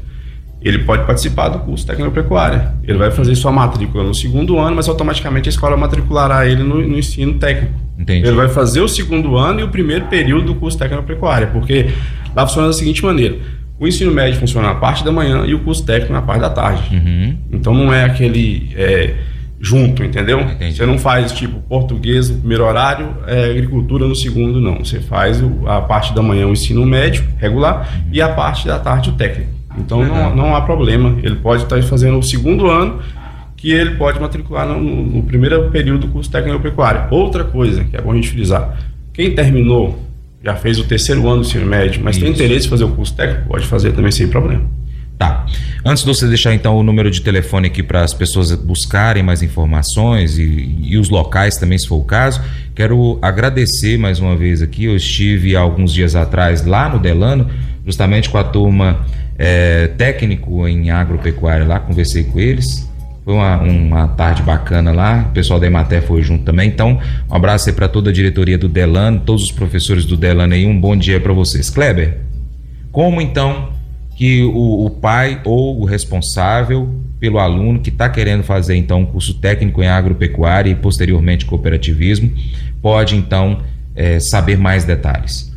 ele 0.64 0.80
pode 0.80 1.06
participar 1.06 1.50
do 1.50 1.60
curso 1.60 1.86
técnico-pecuária. 1.86 2.74
Ele 2.84 2.98
vai 2.98 3.12
fazer 3.12 3.36
sua 3.36 3.52
matrícula 3.52 4.04
no 4.04 4.16
segundo 4.16 4.58
ano, 4.58 4.76
mas 4.76 4.88
automaticamente 4.88 5.50
a 5.50 5.52
escola 5.52 5.76
matriculará 5.76 6.48
ele 6.48 6.64
no, 6.64 6.76
no 6.76 6.98
ensino 6.98 7.34
técnico. 7.34 7.74
Entendi. 8.00 8.26
Ele 8.26 8.36
vai 8.36 8.48
fazer 8.48 8.82
o 8.82 8.88
segundo 8.88 9.38
ano 9.38 9.60
e 9.60 9.64
o 9.64 9.70
primeiro 9.70 10.06
período 10.06 10.46
do 10.48 10.56
curso 10.56 10.78
técnico-pecuária, 10.78 11.48
porque 11.48 11.90
lá 12.36 12.48
funciona 12.48 12.68
da 12.68 12.74
seguinte 12.74 13.04
maneira. 13.04 13.38
O 13.80 13.88
ensino 13.88 14.12
médio 14.12 14.40
funciona 14.40 14.70
na 14.70 14.76
parte 14.76 15.04
da 15.04 15.12
manhã 15.12 15.46
e 15.46 15.54
o 15.54 15.60
curso 15.60 15.86
técnico 15.86 16.14
na 16.14 16.22
parte 16.22 16.42
da 16.42 16.50
tarde. 16.50 16.96
Uhum. 16.96 17.38
Então 17.52 17.74
não 17.74 17.94
é 17.94 18.06
aquele 18.06 18.72
é, 18.78 19.14
junto, 19.60 20.04
entendeu? 20.04 20.40
Entendi. 20.40 20.78
Você 20.78 20.86
não 20.86 20.98
faz 20.98 21.32
tipo 21.34 21.60
português 21.62 22.30
no 22.30 22.38
primeiro 22.38 22.66
horário, 22.66 23.18
é, 23.28 23.52
agricultura 23.52 24.08
no 24.08 24.16
segundo, 24.16 24.62
não. 24.62 24.84
Você 24.84 25.02
faz 25.02 25.44
a 25.68 25.82
parte 25.82 26.14
da 26.14 26.22
manhã 26.22 26.48
o 26.48 26.54
ensino 26.54 26.86
médio 26.86 27.26
regular 27.38 27.90
uhum. 27.94 28.10
e 28.14 28.22
a 28.22 28.30
parte 28.30 28.68
da 28.68 28.80
tarde 28.80 29.10
o 29.10 29.14
técnico. 29.14 29.63
Então 29.78 30.04
não, 30.04 30.36
não 30.36 30.56
há 30.56 30.62
problema. 30.62 31.18
Ele 31.22 31.36
pode 31.36 31.64
estar 31.64 31.82
fazendo 31.84 32.18
o 32.18 32.24
segundo 32.24 32.68
ano 32.70 33.00
que 33.64 33.72
ele 33.72 33.96
pode 33.96 34.20
matricular 34.20 34.68
no, 34.68 34.80
no 34.80 35.24
primeiro 35.24 35.70
período 35.72 36.08
do 36.08 36.08
curso 36.10 36.30
técnico 36.30 36.60
pecuário. 36.60 37.08
Outra 37.10 37.46
coisa 37.46 37.84
que 37.86 37.96
é 37.96 38.02
bom 38.02 38.12
a 38.12 38.16
gente 38.16 38.30
frisar: 38.30 38.78
quem 39.14 39.34
terminou, 39.34 39.98
já 40.44 40.56
fez 40.56 40.78
o 40.78 40.84
terceiro 40.84 41.26
ano 41.28 41.42
do 41.42 41.48
ensino 41.48 41.66
médio, 41.66 42.02
mas 42.04 42.18
Isso. 42.18 42.26
tem 42.26 42.34
interesse 42.34 42.68
em 42.68 42.70
fazer 42.70 42.84
o 42.84 42.90
curso 42.90 43.16
técnico, 43.16 43.48
pode 43.48 43.66
fazer 43.66 43.94
também 43.94 44.12
sem 44.12 44.28
problema. 44.28 44.64
Tá. 45.18 45.46
Antes 45.86 46.04
de 46.04 46.10
você 46.10 46.28
deixar 46.28 46.54
então 46.54 46.76
o 46.76 46.84
número 46.84 47.10
de 47.10 47.22
telefone 47.22 47.68
aqui 47.68 47.82
para 47.82 48.02
as 48.02 48.14
pessoas 48.14 48.54
buscarem 48.54 49.24
mais 49.24 49.42
informações 49.42 50.38
e, 50.38 50.76
e, 50.82 50.98
os 50.98 51.10
locais 51.10 51.56
também, 51.56 51.78
se 51.78 51.88
for 51.88 51.98
o 51.98 52.04
caso, 52.04 52.42
quero 52.76 53.18
agradecer 53.22 53.98
mais 53.98 54.20
uma 54.20 54.36
vez 54.36 54.62
aqui. 54.62 54.86
Eu 54.86 54.96
estive 54.98 55.56
alguns 55.56 55.94
dias 55.94 56.16
atrás 56.16 56.66
lá 56.66 56.90
no 56.90 57.00
Delano, 57.00 57.50
justamente 57.86 58.30
com 58.30 58.38
a 58.38 58.44
turma 58.44 59.06
é, 59.38 59.88
técnico 59.88 60.68
em 60.68 60.92
agropecuária 60.92 61.66
lá, 61.66 61.80
conversei 61.80 62.24
com 62.24 62.40
eles. 62.40 62.90
Foi 63.24 63.34
uma, 63.34 63.58
uma 63.62 64.08
tarde 64.10 64.44
bacana 64.44 64.92
lá, 64.92 65.28
o 65.30 65.34
pessoal 65.34 65.58
da 65.60 65.66
Emater 65.66 66.02
foi 66.02 66.22
junto 66.22 66.44
também. 66.44 66.68
Então, 66.68 67.00
um 67.30 67.36
abraço 67.36 67.70
aí 67.70 67.76
para 67.76 67.88
toda 67.88 68.10
a 68.10 68.14
diretoria 68.14 68.58
do 68.58 68.68
Delano, 68.68 69.22
todos 69.26 69.44
os 69.44 69.52
professores 69.52 70.04
do 70.06 70.18
Delano 70.18 70.54
aí, 70.54 70.66
um 70.66 70.78
bom 70.78 70.96
dia 70.96 71.22
para 71.22 71.32
vocês. 71.32 71.70
Kleber, 71.70 72.18
como 72.92 73.22
então 73.22 73.70
que 74.16 74.44
o, 74.44 74.86
o, 74.86 74.90
pai 74.90 75.42
ou 75.44 75.82
o 75.82 75.86
responsável 75.86 76.90
pelo 77.20 77.40
aluno 77.40 77.80
que 77.80 77.90
está 77.90 78.10
querendo 78.10 78.44
fazer 78.44 78.76
então 78.76 79.02
um 79.02 79.06
curso 79.06 79.36
técnico 79.36 79.82
em 79.82 79.88
agropecuária 79.88 80.70
e 80.70 80.76
posteriormente 80.76 81.46
cooperativismo 81.46 82.32
pode 82.82 83.16
então 83.16 83.62
é, 83.96 84.20
saber 84.20 84.58
mais 84.58 84.84
detalhes? 84.84 85.52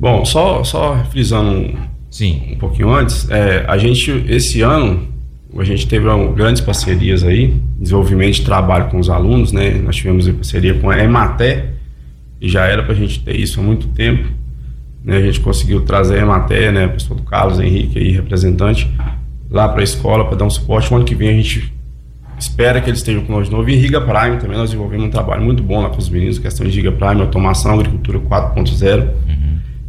Bom, 0.00 0.24
só, 0.24 0.64
só 0.64 1.04
frisando 1.10 1.78
Sim. 2.14 2.52
um 2.52 2.58
pouquinho 2.58 2.92
antes, 2.94 3.28
é, 3.28 3.64
a 3.66 3.76
gente 3.76 4.24
esse 4.28 4.60
ano 4.60 5.08
a 5.58 5.64
gente 5.64 5.88
teve 5.88 6.06
grandes 6.32 6.62
parcerias 6.62 7.24
aí, 7.24 7.60
desenvolvimento 7.76 8.34
de 8.34 8.42
trabalho 8.42 8.88
com 8.88 9.00
os 9.00 9.10
alunos, 9.10 9.50
né? 9.50 9.70
Nós 9.84 9.96
tivemos 9.96 10.28
parceria 10.28 10.74
com 10.74 10.90
a 10.90 10.98
Ematé, 11.02 11.70
e 12.40 12.48
já 12.48 12.66
era 12.66 12.84
para 12.84 12.92
a 12.92 12.96
gente 12.96 13.18
ter 13.18 13.34
isso 13.34 13.58
há 13.58 13.62
muito 13.64 13.88
tempo. 13.88 14.28
Né? 15.04 15.16
A 15.16 15.22
gente 15.22 15.40
conseguiu 15.40 15.80
trazer 15.80 16.18
a 16.18 16.22
Ematé, 16.22 16.70
né? 16.70 16.84
A 16.84 16.88
pessoa 16.88 17.18
do 17.18 17.24
Carlos 17.24 17.58
Henrique 17.58 17.98
aí, 17.98 18.12
representante, 18.12 18.88
lá 19.50 19.68
para 19.68 19.80
a 19.80 19.84
escola 19.84 20.24
para 20.24 20.36
dar 20.36 20.44
um 20.44 20.50
suporte. 20.50 20.92
O 20.92 20.96
ano 20.96 21.04
que 21.04 21.16
vem 21.16 21.30
a 21.30 21.32
gente 21.32 21.72
espera 22.38 22.80
que 22.80 22.88
eles 22.88 23.00
estejam 23.00 23.24
nós 23.28 23.46
de 23.46 23.52
novo. 23.52 23.68
E 23.68 23.74
Riga 23.74 24.00
Prime 24.00 24.38
também 24.38 24.56
nós 24.56 24.70
desenvolvemos 24.70 25.06
um 25.06 25.10
trabalho 25.10 25.42
muito 25.42 25.64
bom 25.64 25.82
lá 25.82 25.88
com 25.88 25.98
os 25.98 26.08
meninos, 26.08 26.38
questão 26.38 26.64
de 26.64 26.76
Riga 26.76 26.92
Prime, 26.92 27.20
automação, 27.20 27.74
agricultura 27.74 28.20
4.0. 28.20 29.08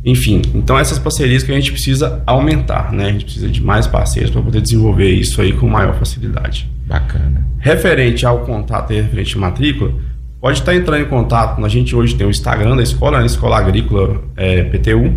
Enfim, 0.06 0.42
então 0.54 0.78
essas 0.78 1.00
parcerias 1.00 1.42
que 1.42 1.52
a 1.52 1.56
gente 1.56 1.72
precisa 1.72 2.22
aumentar, 2.28 2.94
né? 2.94 3.08
A 3.08 3.12
gente 3.12 3.26
precisa 3.26 3.50
de 3.50 3.62
mais 3.62 3.88
parceiros 3.88 4.30
para 4.30 4.40
poder 4.40 4.62
desenvolver 4.62 5.10
isso 5.10 5.42
aí 5.42 5.52
com 5.52 5.68
maior 5.68 5.96
facilidade. 5.96 6.70
Bacana. 6.86 7.44
Referente 7.58 8.24
ao 8.24 8.42
contato 8.42 8.94
e 8.94 9.02
referente 9.02 9.36
à 9.36 9.40
matrícula, 9.40 9.92
pode 10.40 10.60
estar 10.60 10.76
entrando 10.76 11.02
em 11.02 11.10
contato. 11.10 11.66
A 11.66 11.68
gente 11.68 11.96
hoje 11.96 12.14
tem 12.14 12.28
o 12.28 12.30
Instagram 12.30 12.76
da 12.76 12.84
escola, 12.84 13.18
a 13.18 13.22
né? 13.22 13.26
Escola 13.26 13.58
Agrícola 13.58 14.22
é, 14.38 14.64
PTU. 14.66 15.12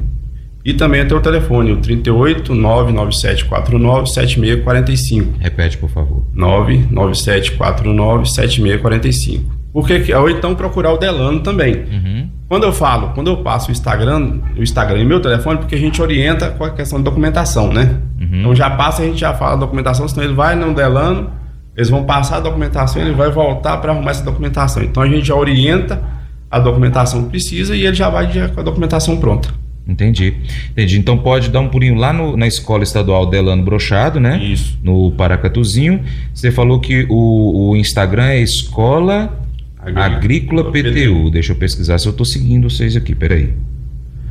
E 0.65 0.73
também 0.73 1.07
tem 1.07 1.17
o 1.17 1.21
telefone, 1.21 1.73
o 1.73 1.77
38 1.77 2.55
99749 2.55 4.07
7645. 4.09 5.35
Repete, 5.39 5.77
por 5.77 5.91
favor. 5.91 6.27
99749 6.35 8.29
7645. 8.29 9.58
Porque, 9.73 10.13
ou 10.15 10.31
então 10.31 10.55
procurar 10.55 10.93
o 10.93 10.97
Delano 10.97 11.41
também. 11.41 11.75
Uhum. 11.75 12.29
Quando 12.49 12.65
eu 12.65 12.73
falo, 12.73 13.11
quando 13.11 13.29
eu 13.29 13.37
passo 13.39 13.69
o 13.69 13.73
Instagram, 13.73 14.41
o 14.57 14.63
Instagram 14.63 15.01
e 15.01 15.05
meu 15.05 15.21
telefone, 15.21 15.59
porque 15.59 15.75
a 15.75 15.79
gente 15.79 16.01
orienta 16.01 16.51
com 16.51 16.65
a 16.65 16.71
questão 16.71 16.99
de 16.99 17.05
documentação, 17.05 17.73
né? 17.73 17.97
Uhum. 18.19 18.41
Então 18.41 18.55
já 18.55 18.71
passa, 18.71 19.03
a 19.03 19.05
gente 19.05 19.21
já 19.21 19.35
fala 19.35 19.53
a 19.53 19.57
documentação, 19.57 20.09
senão 20.09 20.25
ele 20.25 20.35
vai 20.35 20.55
no 20.55 20.75
Delano, 20.75 21.31
eles 21.77 21.91
vão 21.91 22.05
passar 22.05 22.39
a 22.39 22.41
documentação, 22.41 23.03
ele 23.03 23.13
vai 23.13 23.31
voltar 23.31 23.77
para 23.77 23.93
arrumar 23.93 24.13
essa 24.13 24.25
documentação. 24.25 24.83
Então 24.83 25.03
a 25.03 25.09
gente 25.09 25.27
já 25.27 25.35
orienta 25.35 26.03
a 26.51 26.59
documentação 26.59 27.25
que 27.25 27.31
precisa 27.31 27.77
e 27.77 27.85
ele 27.85 27.95
já 27.95 28.09
vai 28.09 28.27
com 28.49 28.61
a 28.61 28.63
documentação 28.63 29.19
pronta. 29.19 29.51
Entendi. 29.87 30.35
Entendi. 30.71 30.99
Então 30.99 31.17
pode 31.17 31.51
dar 31.51 31.61
um 31.61 31.69
pulinho 31.69 31.95
lá 31.95 32.13
no, 32.13 32.37
na 32.37 32.47
Escola 32.47 32.83
Estadual 32.83 33.27
Delano 33.27 33.63
Brochado, 33.63 34.21
né? 34.21 34.39
Isso. 34.43 34.79
No 34.83 35.13
Paracatuzinho. 35.13 36.03
Você 36.35 36.51
falou 36.51 36.79
que 36.79 37.07
o, 37.09 37.71
o 37.71 37.77
Instagram 37.77 38.27
é 38.27 38.41
Escola 38.41 39.48
Agrícola. 39.97 40.73
PTU. 40.73 41.31
Deixa 41.31 41.53
eu 41.53 41.57
pesquisar 41.57 41.99
se 41.99 42.07
eu 42.07 42.11
estou 42.11 42.27
seguindo 42.27 42.69
vocês 42.69 42.97
aqui, 42.97 43.15
peraí. 43.15 43.55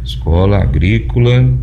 Escola 0.03 0.61
Agrícola. 0.61 1.53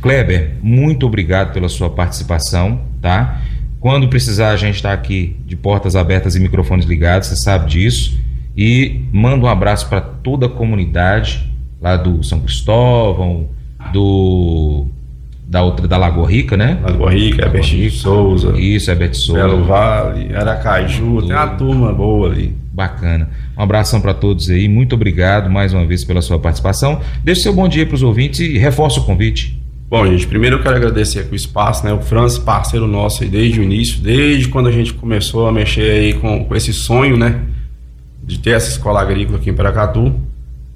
Kleber, 0.00 0.56
muito 0.62 1.06
obrigado 1.06 1.52
pela 1.52 1.68
sua 1.68 1.88
participação, 1.88 2.82
tá? 3.00 3.40
Quando 3.78 4.08
precisar, 4.08 4.50
a 4.50 4.56
gente 4.56 4.76
está 4.76 4.92
aqui 4.92 5.36
de 5.46 5.56
portas 5.56 5.96
abertas 5.96 6.36
e 6.36 6.40
microfones 6.40 6.86
ligados, 6.86 7.28
você 7.28 7.36
sabe 7.36 7.70
disso. 7.70 8.18
E 8.56 9.02
manda 9.12 9.44
um 9.44 9.48
abraço 9.48 9.88
para 9.88 10.00
toda 10.00 10.46
a 10.46 10.48
comunidade 10.48 11.50
lá 11.80 11.96
do 11.96 12.22
São 12.22 12.40
Cristóvão, 12.40 13.48
do 13.92 14.86
da 15.46 15.62
outra 15.62 15.86
da 15.86 15.96
Lagoa 15.96 16.30
Rica, 16.30 16.56
né? 16.56 16.78
Lagoa 16.82 17.12
Rica, 17.12 17.46
Lagoa 17.46 17.60
Rica, 17.60 17.96
Souza. 17.96 18.58
Isso, 18.58 18.90
Herbert 18.90 19.14
Souza. 19.14 19.40
Belo 19.40 19.64
Vale, 19.64 20.34
Aracaju, 20.34 21.22
tem 21.22 21.32
uma 21.32 21.48
turma 21.48 21.92
boa 21.92 22.30
ali. 22.30 22.56
Bacana. 22.72 23.28
Um 23.56 23.62
abração 23.62 24.00
para 24.00 24.14
todos 24.14 24.48
aí. 24.48 24.66
Muito 24.66 24.94
obrigado 24.94 25.50
mais 25.50 25.74
uma 25.74 25.84
vez 25.84 26.04
pela 26.04 26.22
sua 26.22 26.38
participação. 26.38 27.00
Deixe 27.22 27.42
seu 27.42 27.52
bom 27.52 27.68
dia 27.68 27.84
para 27.84 27.94
os 27.94 28.02
ouvintes 28.02 28.40
e 28.40 28.56
reforça 28.56 29.00
o 29.00 29.04
convite. 29.04 29.60
Bom, 29.90 30.06
gente, 30.06 30.26
primeiro 30.26 30.56
eu 30.56 30.62
quero 30.62 30.76
agradecer 30.76 31.18
aqui 31.18 31.32
o 31.32 31.36
espaço, 31.36 31.84
né? 31.84 31.92
O 31.92 32.00
Francis, 32.00 32.38
parceiro 32.38 32.86
nosso 32.86 33.22
aí 33.22 33.28
desde 33.28 33.60
o 33.60 33.62
início, 33.62 34.00
desde 34.00 34.48
quando 34.48 34.68
a 34.68 34.72
gente 34.72 34.94
começou 34.94 35.46
a 35.46 35.52
mexer 35.52 35.82
aí 35.82 36.14
com, 36.14 36.46
com 36.46 36.56
esse 36.56 36.72
sonho, 36.72 37.18
né? 37.18 37.42
De 38.24 38.38
ter 38.38 38.52
essa 38.52 38.70
escola 38.70 39.02
agrícola 39.02 39.36
aqui 39.36 39.50
em 39.50 39.54
Paracatu. 39.54 40.14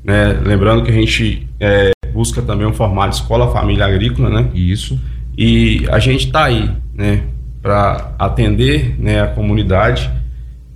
Né? 0.04 0.38
Lembrando 0.44 0.84
que 0.84 0.90
a 0.90 0.94
gente 0.94 1.48
é, 1.58 1.92
busca 2.16 2.40
também 2.40 2.66
um 2.66 2.72
formato 2.72 3.14
escola 3.14 3.52
família 3.52 3.84
agrícola, 3.84 4.30
né? 4.30 4.48
Isso. 4.54 4.98
E 5.36 5.86
a 5.90 5.98
gente 5.98 6.26
está 6.26 6.44
aí, 6.44 6.70
né, 6.94 7.24
para 7.60 8.14
atender, 8.18 8.96
né, 8.98 9.20
a 9.20 9.26
comunidade, 9.26 10.10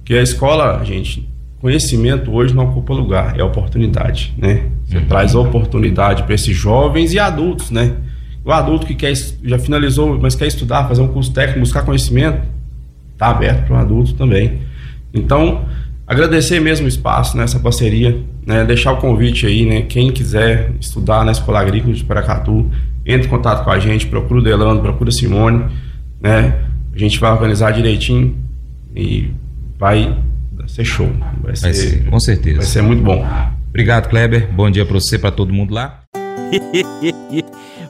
que 0.05 0.13
a 0.13 0.23
escola, 0.23 0.85
gente, 0.85 1.27
conhecimento 1.61 2.31
hoje 2.31 2.55
não 2.55 2.65
ocupa 2.65 2.93
lugar, 2.93 3.41
é 3.41 3.43
oportunidade, 3.43 4.35
né? 4.37 4.67
Você 4.85 4.99
uhum. 4.99 5.07
traz 5.07 5.35
oportunidade 5.35 6.25
para 6.25 6.35
esses 6.35 6.55
jovens 6.55 7.15
e 7.15 7.19
adultos, 7.19 7.71
né? 7.71 7.97
O 8.45 8.53
adulto 8.53 8.87
que 8.87 8.95
quer 8.95 9.15
já 9.43 9.59
finalizou, 9.59 10.19
mas 10.21 10.35
quer 10.35 10.47
estudar, 10.47 10.89
fazer 10.89 11.01
um 11.01 11.09
curso 11.09 11.33
técnico, 11.33 11.61
buscar 11.61 11.83
conhecimento, 11.83 12.43
está 13.13 13.29
aberto 13.29 13.67
para 13.67 13.77
o 13.77 13.79
adulto 13.79 14.13
também. 14.15 14.61
Então, 15.15 15.65
Agradecer 16.11 16.59
mesmo 16.59 16.87
o 16.87 16.88
espaço 16.88 17.37
nessa 17.37 17.61
parceria, 17.61 18.21
né? 18.45 18.64
deixar 18.64 18.90
o 18.90 18.97
convite 18.97 19.47
aí, 19.47 19.64
né? 19.64 19.83
Quem 19.83 20.11
quiser 20.11 20.73
estudar 20.81 21.25
na 21.25 21.31
Escola 21.31 21.61
Agrícola 21.61 21.95
de 21.95 22.02
Paracatu, 22.02 22.69
entre 23.07 23.29
em 23.29 23.31
contato 23.31 23.62
com 23.62 23.71
a 23.71 23.79
gente, 23.79 24.09
procura 24.09 24.40
o 24.40 24.43
Delano, 24.43 24.81
procura 24.81 25.11
a 25.11 25.12
Simone, 25.12 25.67
né? 26.21 26.64
A 26.93 26.99
gente 26.99 27.17
vai 27.21 27.31
organizar 27.31 27.71
direitinho 27.71 28.37
e 28.93 29.31
vai 29.79 30.19
ser 30.67 30.85
show. 30.85 31.07
Vai, 31.40 31.55
vai 31.55 31.55
ser, 31.55 31.75
ser, 31.75 32.05
com 32.07 32.19
certeza. 32.19 32.57
Vai 32.57 32.67
ser 32.67 32.83
muito 32.83 33.05
bom. 33.05 33.25
Obrigado, 33.69 34.09
Kleber. 34.09 34.52
Bom 34.52 34.69
dia 34.69 34.85
para 34.85 34.95
você, 34.95 35.17
para 35.17 35.31
todo 35.31 35.52
mundo 35.52 35.73
lá. 35.73 36.00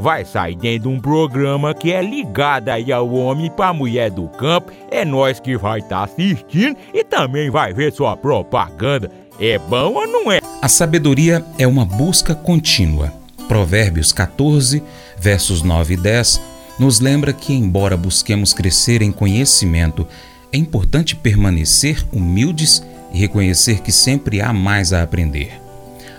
vai 0.00 0.24
sair 0.24 0.56
dentro 0.56 0.88
de 0.90 0.96
um 0.96 1.00
programa 1.00 1.74
que 1.74 1.92
é 1.92 2.02
ligado 2.02 2.70
aí 2.70 2.90
ao 2.90 3.12
homem 3.12 3.50
para 3.50 3.72
mulher 3.72 4.10
do 4.10 4.26
campo. 4.28 4.72
É 4.90 5.04
nós 5.04 5.38
que 5.38 5.56
vai 5.56 5.80
estar 5.80 5.98
tá 5.98 6.04
assistindo 6.04 6.76
e 6.92 7.04
também 7.04 7.50
vai 7.50 7.72
ver 7.72 7.92
sua 7.92 8.16
propaganda. 8.16 9.10
É 9.38 9.58
bom 9.58 9.94
ou 9.94 10.06
não 10.06 10.32
é? 10.32 10.40
A 10.60 10.68
sabedoria 10.68 11.44
é 11.58 11.66
uma 11.66 11.84
busca 11.84 12.34
contínua. 12.34 13.12
Provérbios 13.46 14.12
14, 14.12 14.82
versos 15.18 15.62
9 15.62 15.94
e 15.94 15.96
10 15.96 16.40
nos 16.78 16.98
lembra 16.98 17.32
que, 17.32 17.52
embora 17.52 17.96
busquemos 17.96 18.54
crescer 18.54 19.02
em 19.02 19.12
conhecimento, 19.12 20.06
é 20.50 20.56
importante 20.56 21.14
permanecer 21.14 22.02
humildes 22.10 22.82
e 23.12 23.18
reconhecer 23.18 23.80
que 23.80 23.92
sempre 23.92 24.40
há 24.40 24.52
mais 24.52 24.92
a 24.92 25.02
aprender. 25.02 25.59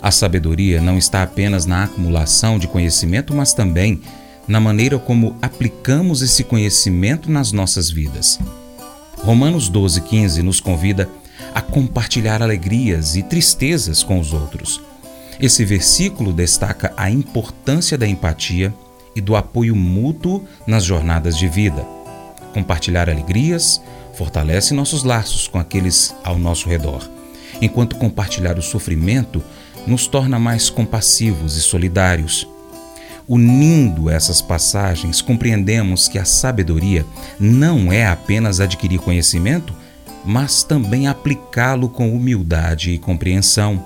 A 0.01 0.09
sabedoria 0.09 0.81
não 0.81 0.97
está 0.97 1.21
apenas 1.21 1.65
na 1.65 1.83
acumulação 1.83 2.57
de 2.57 2.67
conhecimento, 2.67 3.35
mas 3.35 3.53
também 3.53 4.01
na 4.47 4.59
maneira 4.59 4.97
como 4.97 5.35
aplicamos 5.41 6.21
esse 6.21 6.43
conhecimento 6.43 7.31
nas 7.31 7.51
nossas 7.51 7.89
vidas. 7.89 8.39
Romanos 9.19 9.69
12,15 9.69 10.41
nos 10.41 10.59
convida 10.59 11.07
a 11.53 11.61
compartilhar 11.61 12.41
alegrias 12.41 13.15
e 13.15 13.21
tristezas 13.21 14.01
com 14.01 14.19
os 14.19 14.33
outros. 14.33 14.81
Esse 15.39 15.63
versículo 15.63 16.33
destaca 16.33 16.93
a 16.97 17.09
importância 17.09 17.97
da 17.97 18.07
empatia 18.07 18.73
e 19.15 19.21
do 19.21 19.35
apoio 19.35 19.75
mútuo 19.75 20.43
nas 20.65 20.83
jornadas 20.83 21.37
de 21.37 21.47
vida. 21.47 21.85
Compartilhar 22.53 23.09
alegrias 23.09 23.81
fortalece 24.13 24.73
nossos 24.73 25.03
laços 25.03 25.47
com 25.47 25.59
aqueles 25.59 26.13
ao 26.23 26.37
nosso 26.37 26.67
redor, 26.67 27.07
enquanto 27.61 27.95
compartilhar 27.95 28.57
o 28.57 28.61
sofrimento 28.61 29.43
nos 29.85 30.07
torna 30.07 30.39
mais 30.39 30.69
compassivos 30.69 31.55
e 31.57 31.61
solidários. 31.61 32.47
Unindo 33.27 34.09
essas 34.09 34.41
passagens, 34.41 35.21
compreendemos 35.21 36.07
que 36.07 36.19
a 36.19 36.25
sabedoria 36.25 37.05
não 37.39 37.91
é 37.91 38.05
apenas 38.05 38.59
adquirir 38.59 38.99
conhecimento, 38.99 39.73
mas 40.25 40.63
também 40.63 41.07
aplicá-lo 41.07 41.89
com 41.89 42.13
humildade 42.13 42.91
e 42.91 42.97
compreensão. 42.97 43.83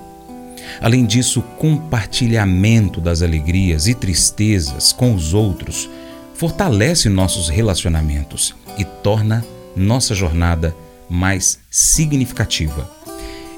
Além 0.81 1.05
disso, 1.05 1.41
o 1.41 1.43
compartilhamento 1.43 2.99
das 2.99 3.21
alegrias 3.21 3.87
e 3.87 3.93
tristezas 3.93 4.91
com 4.91 5.13
os 5.13 5.33
outros 5.33 5.89
fortalece 6.33 7.07
nossos 7.07 7.47
relacionamentos 7.47 8.55
e 8.77 8.83
torna 8.83 9.45
nossa 9.75 10.15
jornada 10.15 10.75
mais 11.09 11.59
significativa. 11.69 13.04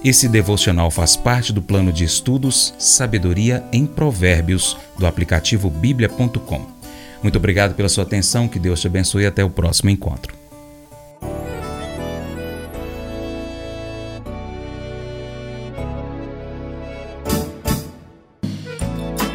Esse 0.03 0.27
devocional 0.27 0.91
faz 0.91 1.15
parte 1.15 1.51
do 1.51 1.61
plano 1.61 1.91
de 1.91 2.03
estudos 2.03 2.73
Sabedoria 2.77 3.63
em 3.71 3.85
Provérbios 3.85 4.77
do 4.97 5.07
aplicativo 5.07 5.69
bíblia.com. 5.69 6.65
Muito 7.21 7.37
obrigado 7.37 7.73
pela 7.73 7.89
sua 7.89 8.03
atenção, 8.03 8.47
que 8.47 8.59
Deus 8.59 8.79
te 8.79 8.87
abençoe 8.87 9.23
e 9.23 9.25
até 9.25 9.43
o 9.43 9.49
próximo 9.49 9.89
encontro. 9.89 10.35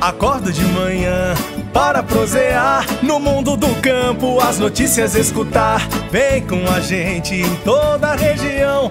Acordo 0.01 0.53
de 0.53 0.65
manhã 0.65 1.35
para 1.73 2.03
prosear 2.03 2.85
no 3.05 3.21
mundo 3.21 3.57
do 3.57 3.73
campo, 3.81 4.41
as 4.41 4.59
notícias 4.59 5.15
escutar. 5.15 5.89
Vem 6.11 6.45
com 6.45 6.69
a 6.69 6.81
gente 6.81 7.35
em 7.35 7.57
toda 7.57 8.09
a 8.09 8.17
região 8.17 8.91